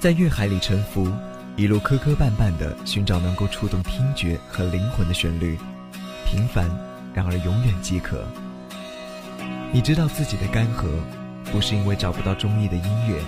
[0.00, 1.12] 在乐海里沉浮，
[1.56, 5.58] 一路磕磕绊绊地寻找能够触动听觉和灵魂的旋律，
[6.24, 6.70] 平凡，
[7.12, 8.24] 然而永远饥渴。
[9.72, 10.86] 你知道自己的干涸，
[11.50, 13.20] 不是因为找不到中意的音乐，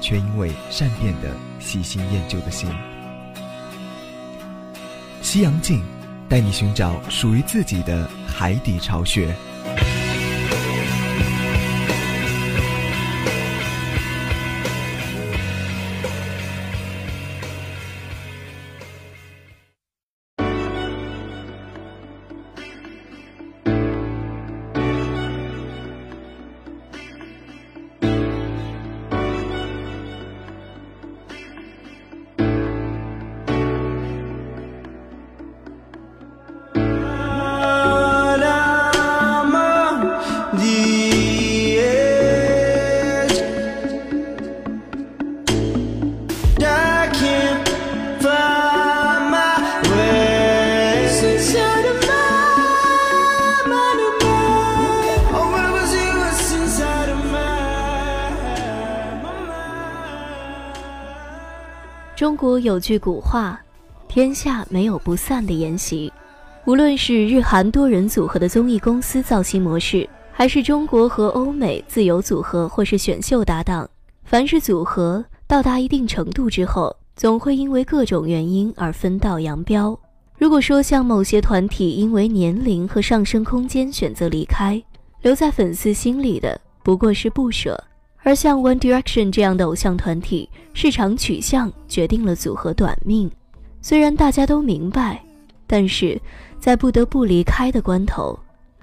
[0.00, 2.70] 却因为善变的喜新厌旧的心。
[5.20, 5.84] 西洋镜，
[6.26, 9.36] 带你寻找属于自己的海底巢穴。
[62.24, 63.60] 中国有句古话
[64.08, 66.10] ：“天下没有不散的筵席。”
[66.64, 73.86] 无论是日韩多人组合的综艺公司造型模式，还是中国和欧美自由组合或是选秀搭档，
[74.24, 79.94] 凡是组合到达一定程度之后，总会因为各种原因而分道扬镳。
[80.38, 84.82] 如果说像某些团体因为年龄和上升空间选择离开，
[85.20, 87.78] 留在粉丝心里的不过是不舍。
[88.24, 93.30] 而像 One Direction 这样的偶像团体，市场取向决定了组合短命。
[93.82, 95.22] 虽然大家都明白，
[95.66, 96.18] 但是
[96.58, 98.36] 在不得不离开的关头，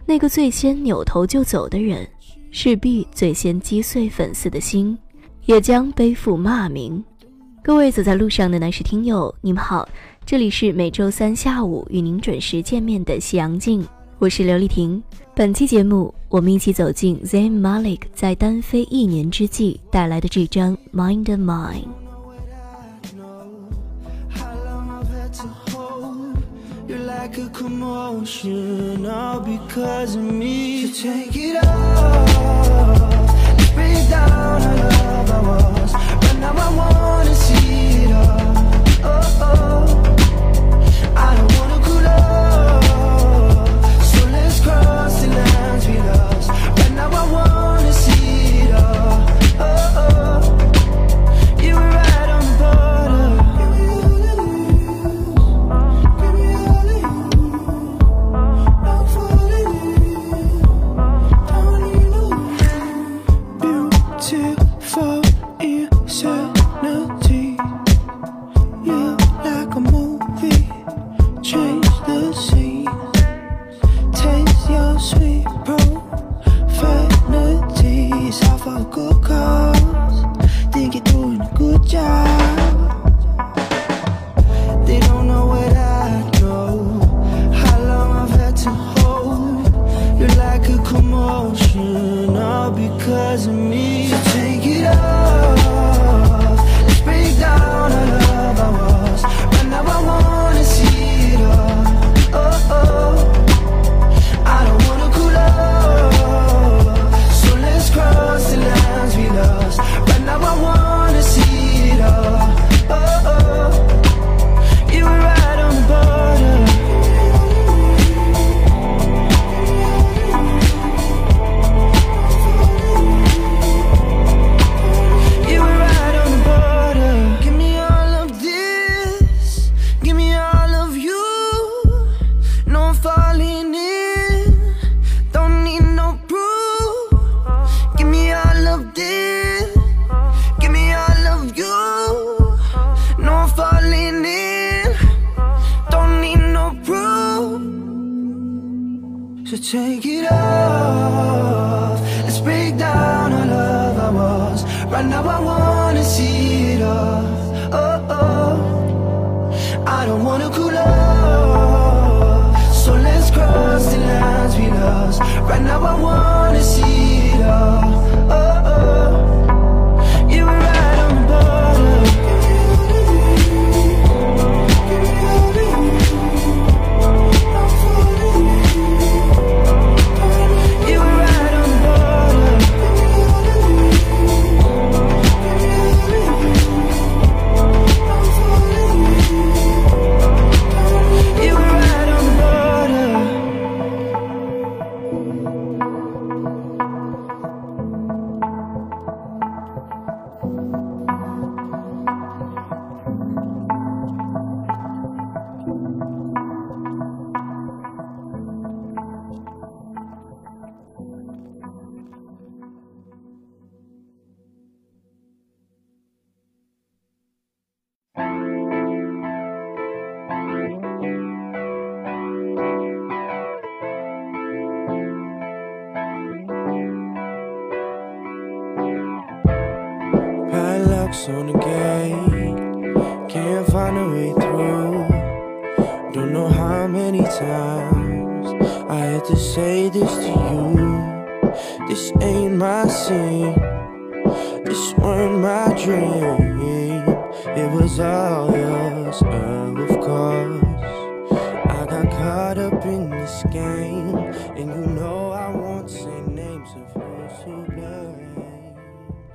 [0.06, 2.08] 那个最先扭头就走的人，
[2.52, 4.96] 势必最先击碎粉丝的心，
[5.46, 7.04] 也将背负骂名。
[7.64, 9.90] 各位走在路上的男士听友，你们好，
[10.24, 13.84] 这里是每周三下午与您准时见面的夕阳镜，
[14.22, 15.02] 我是刘丽婷。
[15.34, 21.86] 本期节目，我们一起走进 Zayn Malik 在单飞一年之际带来的这张《Mind of Mine》。
[30.94, 31.42] take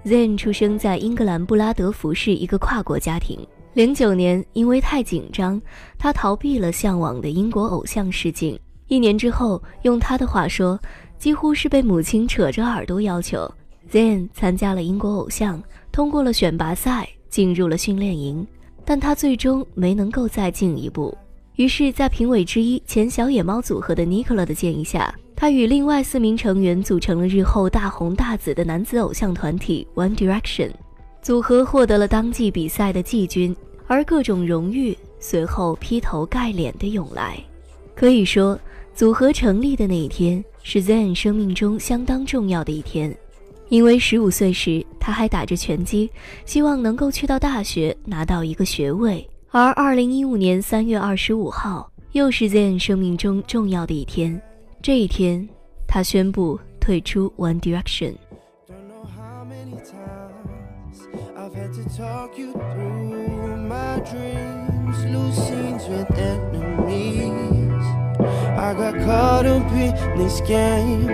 [0.06, 3.36] Zen 出生在英格兰布拉德福市一个跨国家庭。
[3.74, 5.60] 零九年，因为太紧张，
[5.98, 8.56] 他逃避了向往的英国偶像试镜。
[8.86, 10.78] 一年之后，用他的话说，
[11.18, 13.52] 几乎是被母亲扯着耳朵要求
[13.90, 15.60] ，Zen 参加了英国偶像，
[15.90, 18.46] 通过了选拔赛，进入了训练营。
[18.84, 21.12] 但他最终没能够再进一步。
[21.56, 30.70] 于是，在评委之一前小野猫组合的 Nicola 的建议下，他与另外四名成员组成了日后大红大紫的男子偶像团体 One Direction。
[31.22, 33.56] 组合获得了当季比赛的季军。
[33.88, 37.38] 而各种荣誉随后劈头盖脸的涌来，
[37.94, 38.58] 可以说，
[38.96, 43.16] 组合成立的那一天是 Zen 生命中相当重要的一天，
[43.68, 46.10] 因为十五岁时他还打着拳击，
[46.44, 49.24] 希望能够去到大学拿到一个学位。
[49.50, 54.40] 而2015年3月25号又是 Zayn 生命中重要的一天，
[54.82, 55.48] 这一天
[55.86, 58.16] 他宣布退出 One Direction。
[68.58, 71.08] I got caught up in this game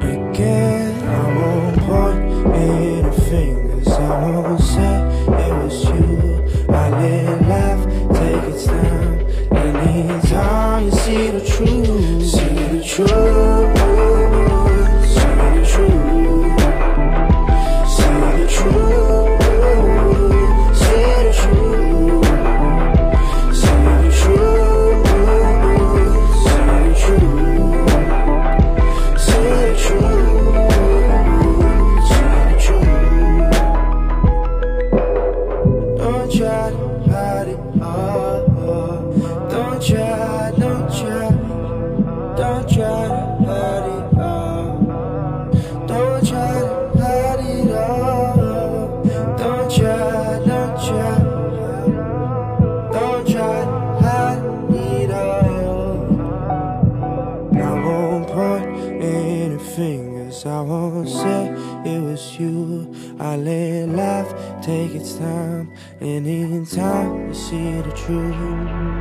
[0.00, 0.94] again.
[1.06, 1.36] I'm
[1.86, 3.88] point fingers.
[3.88, 6.45] I always said it was you.
[6.68, 7.84] I let laugh
[8.14, 9.26] take its time.
[9.52, 13.10] Anytime you see the truth, see the truth,
[15.14, 16.60] see the truth,
[17.94, 19.45] see the truth,
[40.26, 41.30] try, don't try,
[42.36, 44.72] don't try to hide it all.
[45.86, 49.04] Don't try to hide it all.
[49.38, 51.18] Don't try, don't try,
[52.96, 54.42] don't try to hide
[54.74, 55.96] it all.
[57.54, 58.66] I won't point
[59.02, 60.44] any fingers.
[60.44, 61.42] I won't say
[61.84, 62.92] it was you.
[63.20, 64.32] I let life
[64.62, 68.95] take its time, and in time you see the truth.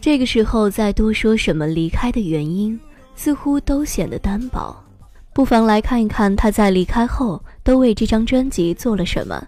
[0.00, 2.78] 这个时候再多说什么离开的原因，
[3.14, 4.74] 似乎都显得单薄。
[5.34, 9.46] 不妨来看一看他在离开后都为这张专辑做了什么。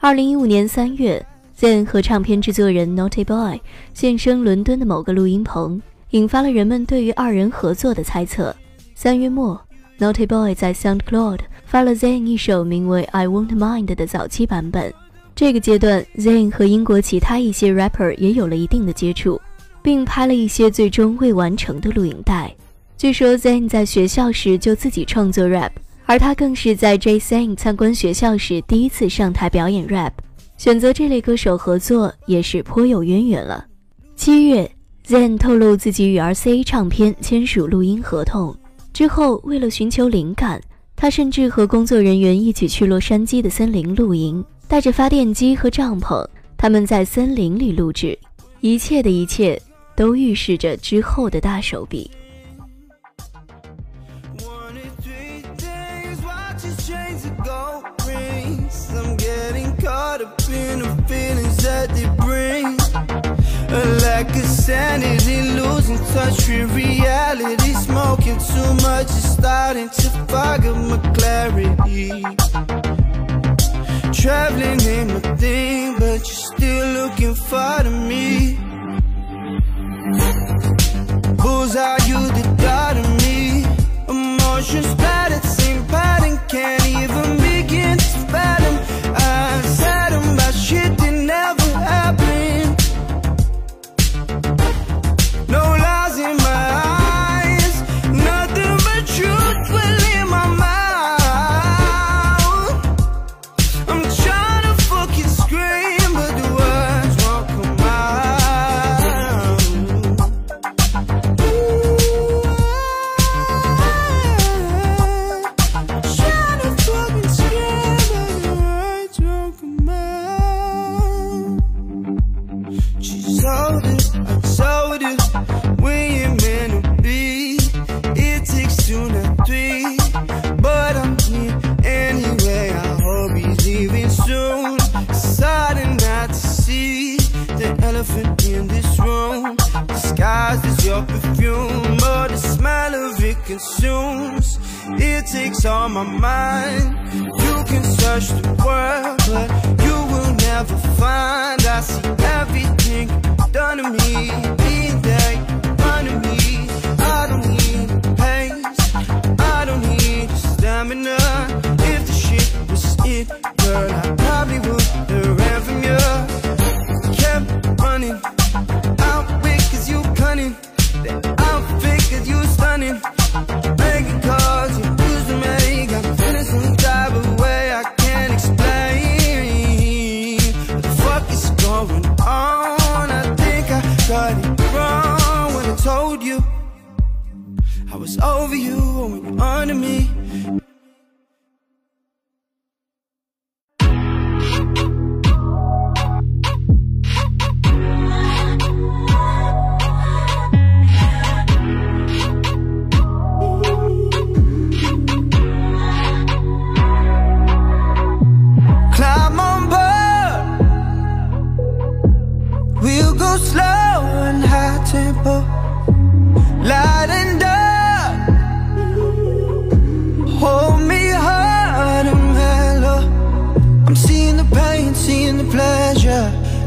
[0.00, 1.24] 二零一五年三月
[1.58, 3.60] ，Zen 和唱片制作人 Naughty Boy
[3.94, 8.54] 现身伦敦的某个录音棚，引发了人们对于二人合作的猜测。
[8.94, 9.60] 三月末
[9.98, 14.92] ，Naughty Boy 在 SoundCloud 发了 Zayn 一首名为《I Won't Mind》的早期版本。
[15.34, 19.40] 这个阶段，Zayn 和英国其他一些 rapper 也有了一定的接触，
[19.82, 22.54] 并拍了一些最终未完成的录影带。
[22.96, 25.72] 据说 Zayn 在学校时就自己创作 rap，
[26.06, 30.12] 而他更是在 Jay Z 参观学校时第一次上台表演 rap。
[30.56, 33.66] 选择这类歌手合作也是颇有渊源了。
[34.14, 34.70] 七月
[35.06, 38.56] ，Zayn 透露自己与 RCA 唱片签署录音合同
[38.92, 40.60] 之后，为了寻求灵感，
[40.96, 44.44] 他甚至和工作人员一起去洛杉矶的森林露营。
[44.68, 48.18] 带着发电机和帐篷，他们在森林里录制，
[48.60, 49.60] 一切的一切
[49.94, 52.10] 都预示着之后的大手笔。
[60.16, 62.66] caught up in the feelings that they bring.
[63.68, 67.72] A lack of sanity, losing touch with reality.
[67.72, 72.22] Smoking too much is starting to fog up my clarity.
[74.12, 78.56] Traveling ain't my thing, but you're still looking far to me.
[81.42, 83.64] Who's are you the god of me?
[84.08, 85.05] Emotions.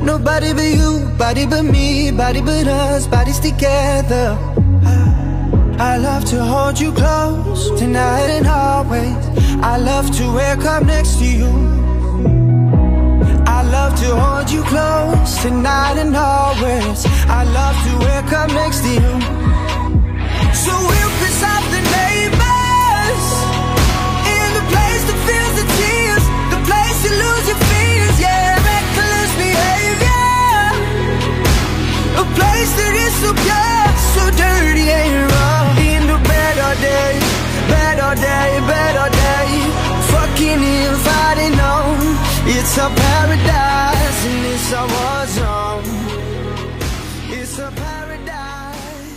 [0.10, 4.36] Nobody but you, body but me, body but us, bodies together.
[5.78, 9.24] I love to hold you close tonight and always.
[9.62, 11.52] I love to wake up next to you.
[13.46, 17.06] I love to hold you close tonight and always.
[17.40, 19.14] I love to wake up next to you.
[20.64, 21.19] So we'll
[32.20, 35.72] A place that is so pure, so dirty and raw.
[35.80, 37.16] In the better day,
[37.72, 39.48] better day, better day.
[40.12, 41.96] Fucking if I didn't know,
[42.44, 45.88] it's a paradise and it's a war zone.
[47.32, 49.16] It's a paradise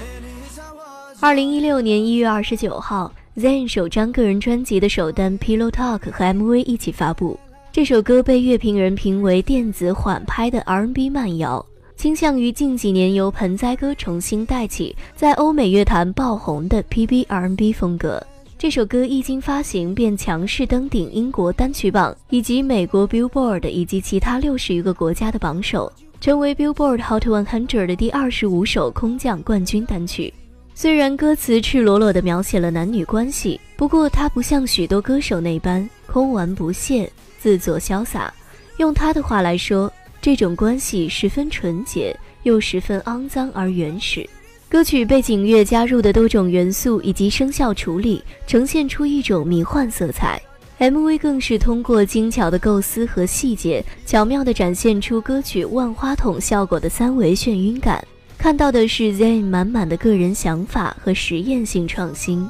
[0.00, 1.20] and it's a war zone.
[1.20, 7.38] 二零一六年一月二十九号，Zayn 首张个人专辑的首单《Pillow Talk》和 MV 一起发布。
[7.70, 18.22] 这首歌被乐评人评为电子缓拍的 R&B 慢摇，倾向于近几年由盆栽哥重新带起，在欧美乐坛爆红的 P B R N B 风格。
[18.58, 30.32] 这首歌一经发行便强势登顶英国单曲榜以及美国 Billboard 以及其他六十余个国家的榜首，成为 Billboard Hot 100的第二十五首空降冠军单曲。
[30.74, 38.32] 虽然歌词赤裸裸地描写了男女关系，不过他不像许多歌手那般空玩不懈、自作潇洒。
[38.78, 39.92] 用他的话来说，
[40.24, 44.26] 这种关系十分纯洁，又十分肮脏而原始。
[44.70, 50.40] 歌曲背景乐加入的多种元素以及声效处理，呈现出一种迷幻色彩。
[50.78, 58.02] MV 更是通过精巧的构思和细节，巧妙地展现出歌曲万花筒效果的三维眩晕感。
[58.38, 62.48] 看到的是 Zayn 满满的个人想法和实验性创新。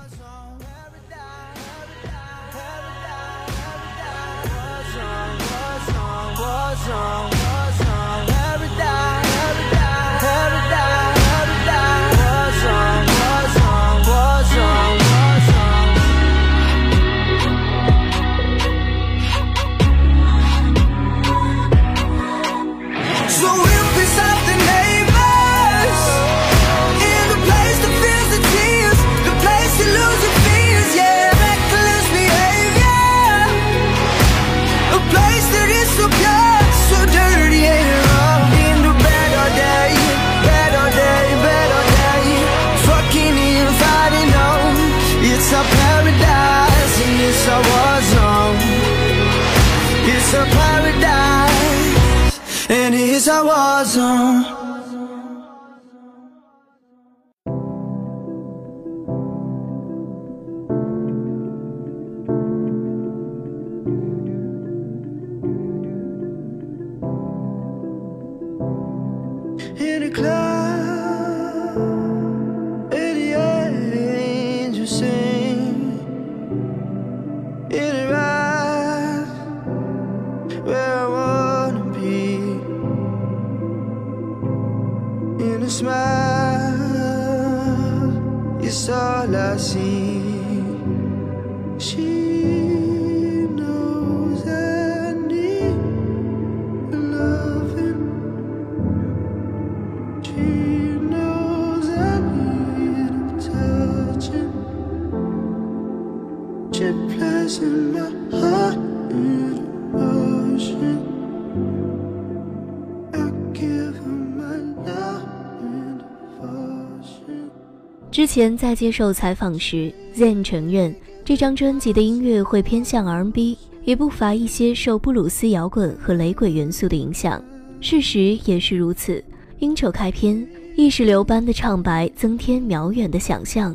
[118.35, 120.93] 前在接受采访时，Zayn 承认
[121.25, 127.41] 这张专辑的音乐会偏向 R&B，也不乏一些受布鲁斯摇滚和雷鬼元素的影响。
[127.81, 129.23] 事实也是如此。
[129.61, 130.45] intro 开篇，
[130.75, 133.73] 意识流般的唱白增添渺远的想象。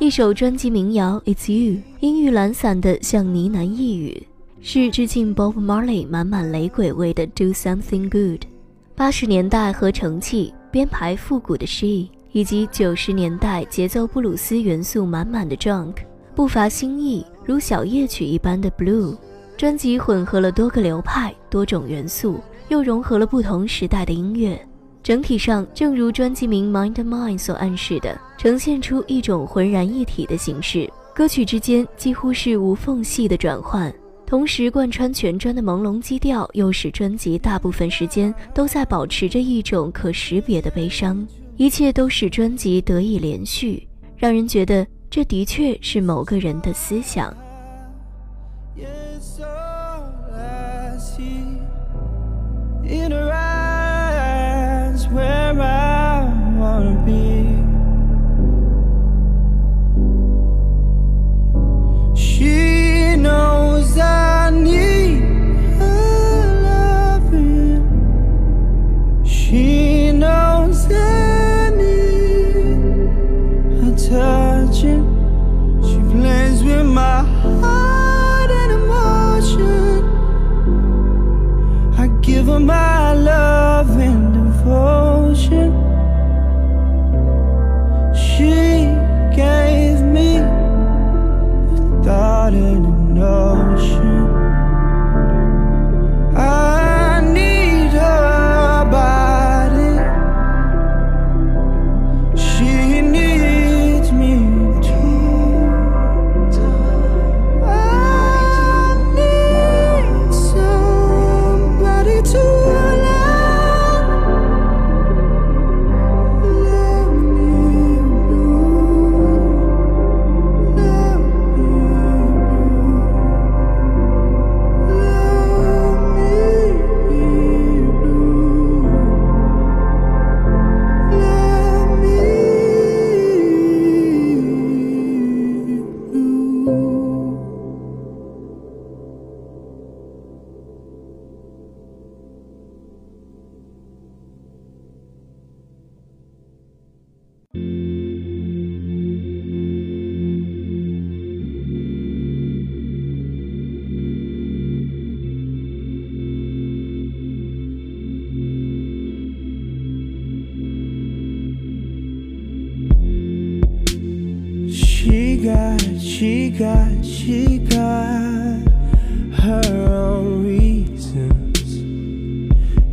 [0.00, 4.26] 一首专辑民谣《It's You》，音域懒散的像呢喃呓语，
[4.60, 8.40] 是致敬 Bob Marley 满满雷鬼味的《Do Something Good》。
[8.96, 15.96] 八十年代合成器、编排复古的 She，以及九十年代节奏布鲁斯元素满满的 Drunk，
[16.34, 19.16] 不乏新意，如小夜曲一般的 Blue。
[19.56, 24.58] 专辑混合了多个流派、多种元素，又融合了不同时代的音乐。
[25.02, 30.90] 整体上，正如专辑名《Mind and Mind》所暗示的，呈现出一种浑然一体的形式。
[31.14, 33.92] 歌曲之间几乎是无缝隙的转换，
[34.24, 41.26] 同时贯穿全专的朦胧基调，又使专辑大部分时间都在保持着一种可识别的悲伤。
[41.60, 47.36] 一切都使专辑得以连续，让人觉得这的确是某个人的思想。
[52.82, 56.24] In eyes, where I
[56.58, 57.29] wanna be.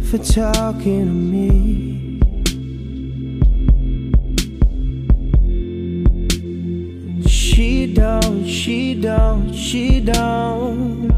[0.10, 2.20] For talking to me.
[7.28, 11.10] She don't, she don't, she don't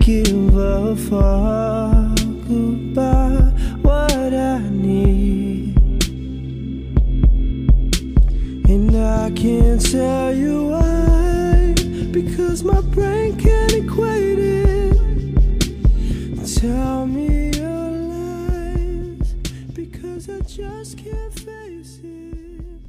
[0.00, 2.18] give a fuck
[2.50, 5.76] about what I need.
[8.68, 11.74] And I can't tell you why,
[12.10, 13.75] because my brain can't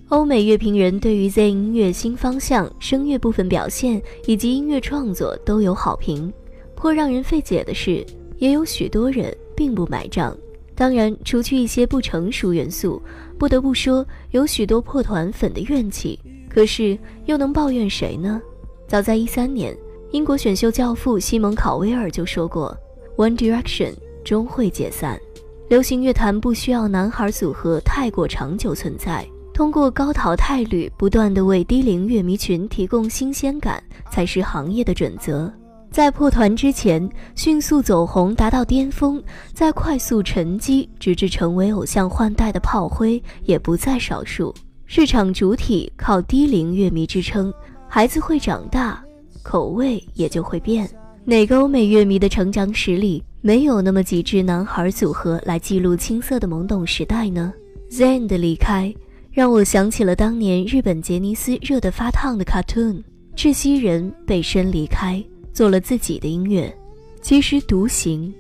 [0.09, 6.31] 欧美乐评人对于 Z 音乐新方向、声乐部分表现以及音乐创作都有好评。
[6.75, 8.05] 颇让人费解的是，
[8.37, 10.35] 也有许多人并不买账。
[10.73, 13.01] 当然，除去一些不成熟元素，
[13.37, 16.17] 不得不说有许多破团粉的怨气。
[16.47, 18.41] 可是又能抱怨谁呢？
[18.87, 19.75] 早在一三年，
[20.11, 22.73] 英国选秀教父西蒙考威尔就说过
[23.17, 23.93] ：“One Direction
[24.23, 25.19] 终会解散。
[25.67, 35.51] 流行乐坛不需要男孩组合太过长久存在。”通过高淘汰率，不断的为低龄乐迷群提供新鲜感，才是行业的准则。
[35.89, 39.19] 在破团之前，迅速走红达到巅峰，
[39.53, 44.53] 再快速沉积，直至成为偶像换代的炮灰，也不在少数。
[44.85, 47.51] 市场主体靠低龄乐迷支撑，
[47.87, 49.03] 孩子会长大，
[49.41, 50.87] 口味也就会变。
[51.25, 57.51] 哪个欧美乐迷的成长史里没有那么几支男孩组合来记录青涩的懵懂时代呢
[57.89, 58.93] ？Zayn 的离开。
[59.37, 63.03] 让我想起了当年日本杰尼斯热得发烫的 cartoon，
[63.35, 65.23] 窒息人背身离开，
[65.53, 66.75] 做了自己的音乐。
[67.21, 68.33] 其实独行，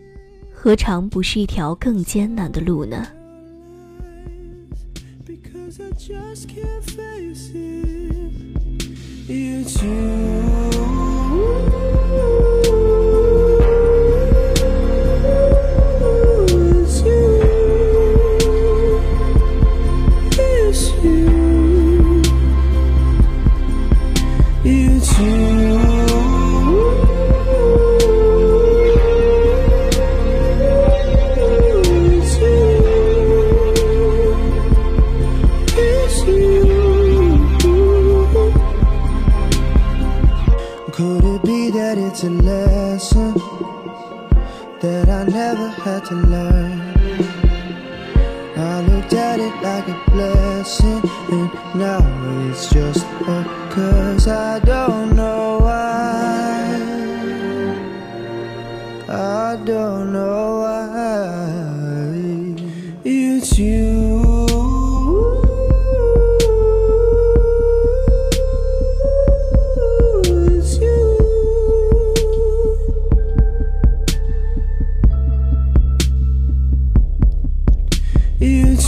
[0.51, 3.05] 何尝不是一条更艰难的路呢
[5.23, 7.51] ？Because I just can't face.
[9.29, 10.76] It's you.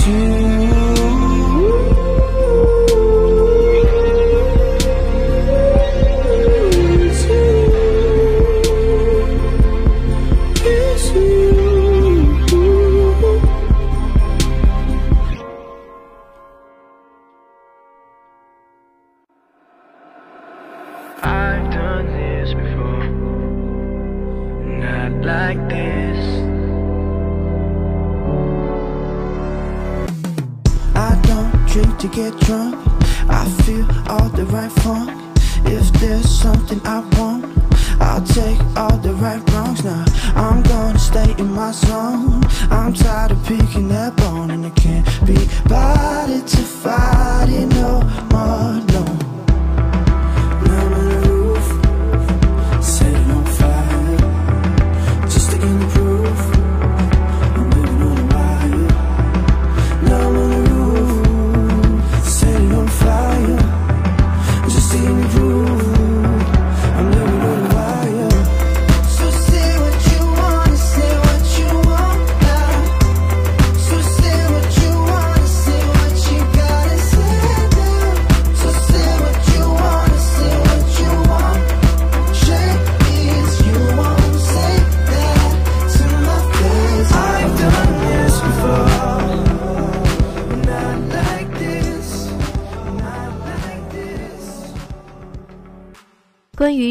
[0.10, 0.39] You.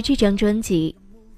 [0.08, 0.96] 这张专辑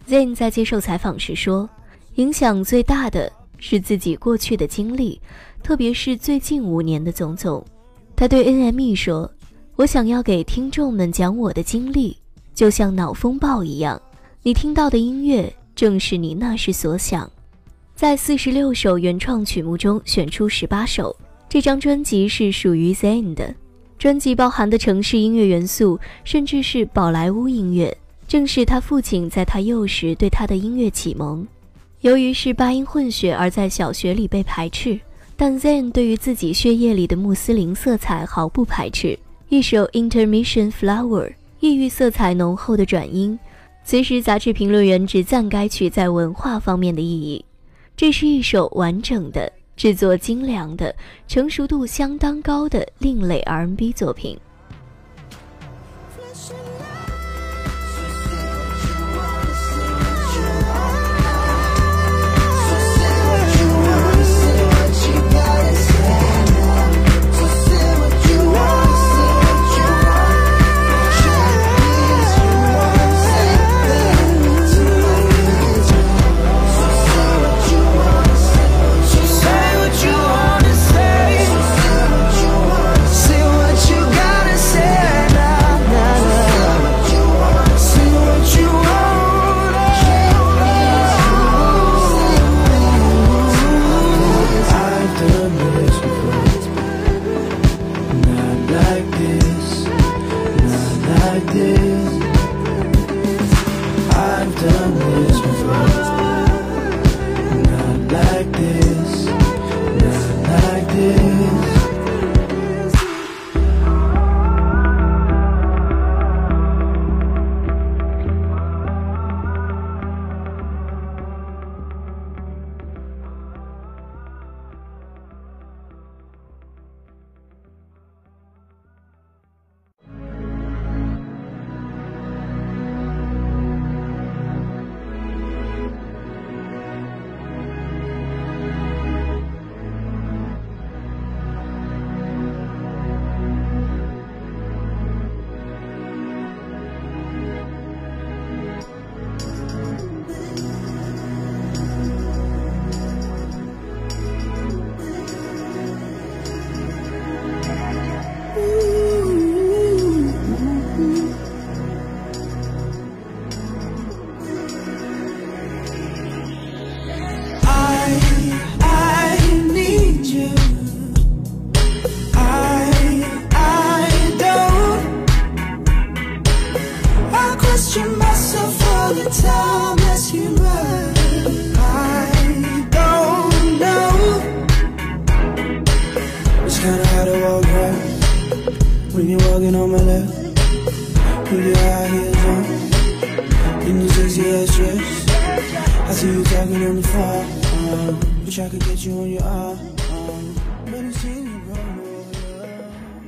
[0.09, 1.69] ，Zayn 在接受采访时说，
[2.15, 3.29] 影响最大的
[3.59, 5.21] 是自己过去的经历，
[5.61, 7.67] 特别是最近五年的种种。
[8.15, 9.29] 他对 NME 说
[9.75, 12.17] ：“我想要给听众们讲我的经历，
[12.55, 14.01] 就像脑风暴一样。
[14.45, 17.29] 你听到的音乐正是你那时所想。
[17.97, 21.17] 在四十六首原创曲目中选出十八首，
[21.49, 23.53] 这张专辑是属于 Zayn 的。
[23.99, 27.95] 专辑包含的城市音乐元素，甚至是宝莱坞音乐，
[28.31, 31.45] 正是他父亲在他幼时对他的音乐启蒙。
[32.03, 35.01] 由于是八音混血，而在小学里被排斥，
[35.37, 39.19] 但 Zayn 对于自己血液里的穆斯林色彩毫不排斥。
[39.49, 43.37] 一首 Intermission Flower，异域色彩浓厚的转音。
[43.83, 47.45] 随时，杂志评论员只赞该曲在文化方面的意义。
[47.97, 49.53] 这是一首完整的。
[49.77, 50.95] 制作精良的、
[51.27, 54.39] 成熟度相当高的另类 R&B 作品。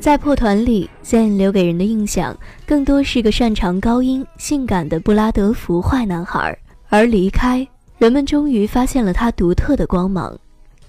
[0.03, 2.37] 在破团里，Zayn 留给人的印象
[2.67, 6.59] 更多是个擅长高音、性感的布拉德福坏男孩。
[6.89, 7.65] 而离开，
[7.99, 10.37] 人们终于发现了他独特的光芒。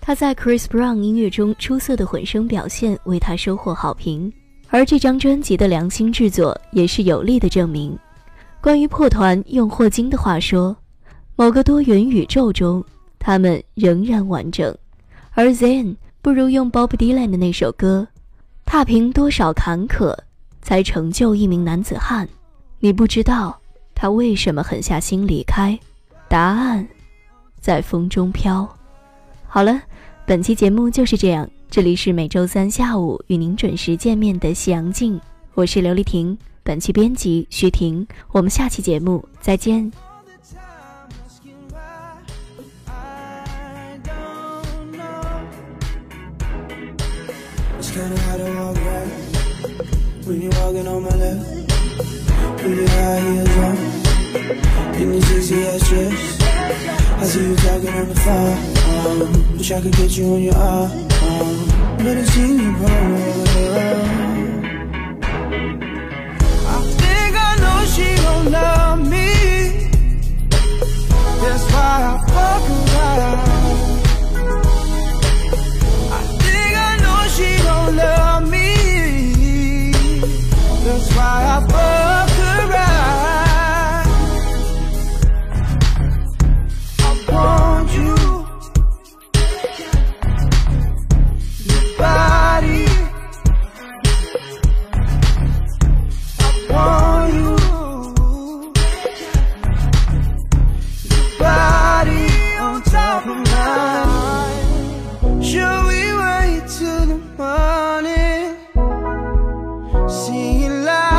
[0.01, 4.33] 他在 Chris Brown 音乐中出色的混声表现为他收获好评，
[4.69, 7.95] 而这张专辑的良心制作也是有力的证明。
[8.61, 10.75] 关于破团，用霍金的话说
[11.37, 12.83] ：“某个多元宇宙中，
[13.19, 14.75] 他们仍然完整。”
[15.33, 18.07] 而 Zayn 不如用 Bob Dylan 的那首歌。
[18.65, 20.17] 踏平多少坎坷，
[20.61, 22.27] 才成就一名男子汉？
[22.79, 23.59] 你不知道
[23.93, 25.77] 他为什么狠下心离开。
[26.27, 26.87] 答案
[27.59, 28.67] 在风中飘。
[29.47, 29.81] 好了，
[30.25, 31.47] 本期节目就是这样。
[31.69, 35.19] 这里是每周三下午与您准时见面的夕阳镜，
[35.53, 36.37] 我是刘丽婷。
[36.63, 39.91] 本期编辑徐婷，我们下期节目再见。
[47.93, 49.11] kinda hard to walk right
[50.25, 51.45] When you're walking on my left
[52.63, 53.77] With your high heels on.
[54.99, 56.41] In your sexy ass dress
[57.21, 59.57] I see you talking on the phone.
[59.57, 60.89] Wish I could get you on your arm
[61.97, 63.53] But it's in your bone
[66.73, 69.29] I think I know she gon' love me.
[71.43, 73.62] That's why I fuck around.
[77.43, 79.91] she don't love me.
[80.85, 82.02] That's why I fall.
[110.63, 111.12] in love.